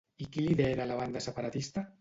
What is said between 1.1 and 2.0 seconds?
separatista?